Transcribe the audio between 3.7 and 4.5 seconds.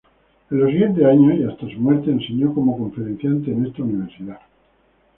universidad.